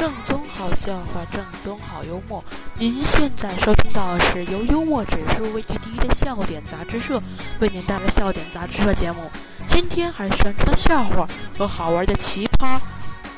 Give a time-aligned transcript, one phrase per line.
[0.00, 2.42] 正宗好笑话，正宗好幽默。
[2.74, 7.22] 您现在收听到的是由幽默指数位居第一的笑点杂志社
[7.60, 9.30] 为您带来笑点杂志社节目。
[9.68, 11.28] 今天还是传承的笑话
[11.58, 12.80] 和好玩的奇葩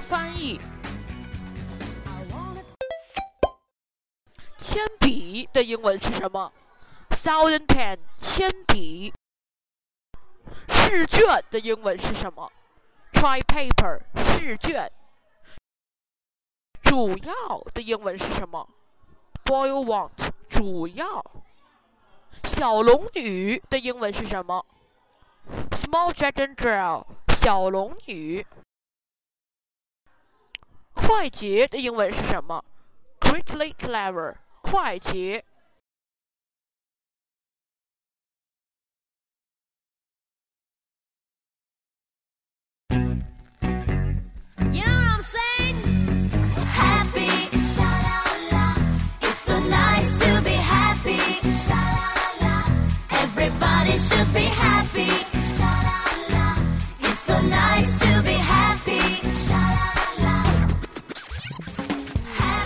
[0.02, 0.60] 翻译。
[4.56, 6.52] 铅笔的英文是什么
[7.10, 9.12] ？Thousand pen，铅笔。
[10.68, 12.52] 试卷的英文是什么
[13.12, 14.88] ？Try paper，试卷。
[16.92, 18.68] 主要的英文是什么
[19.46, 20.10] ？Boil want，
[20.50, 21.24] 主要。
[22.44, 24.66] 小龙女的英文是什么
[25.70, 28.46] ？Small dragon girl，小龙女。
[30.92, 32.62] 快捷的英文是什么
[33.20, 35.42] ？Quickly clever，快捷。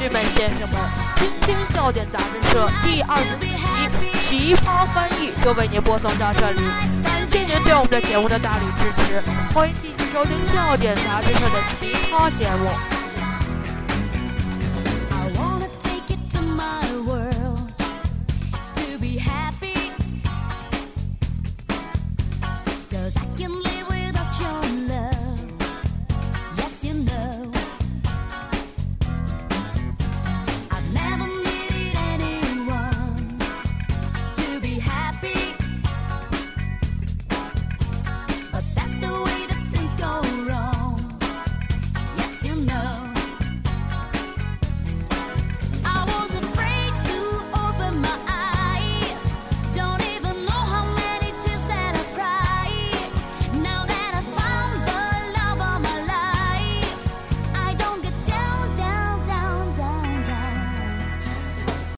[0.08, 0.80] 们先生们，
[1.16, 6.60] 今天笑点杂志社第二十四期奇葩翻译就为您播送到这里，
[7.02, 9.22] 感谢您对我们的节目的大力支持，
[9.54, 12.95] 欢迎继续收听笑点杂志社的其他节目。